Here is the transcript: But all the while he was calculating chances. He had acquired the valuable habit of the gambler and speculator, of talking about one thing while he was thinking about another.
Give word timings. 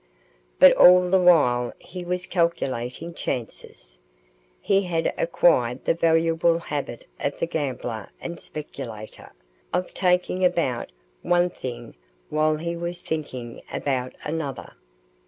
But 0.57 0.75
all 0.77 1.11
the 1.11 1.21
while 1.21 1.73
he 1.77 2.03
was 2.03 2.25
calculating 2.25 3.13
chances. 3.13 3.99
He 4.59 4.81
had 4.81 5.13
acquired 5.15 5.85
the 5.85 5.93
valuable 5.93 6.57
habit 6.57 7.05
of 7.19 7.37
the 7.37 7.45
gambler 7.45 8.09
and 8.19 8.39
speculator, 8.39 9.31
of 9.71 9.93
talking 9.93 10.43
about 10.43 10.91
one 11.21 11.51
thing 11.51 11.93
while 12.31 12.55
he 12.57 12.75
was 12.75 13.03
thinking 13.03 13.61
about 13.71 14.15
another. 14.23 14.73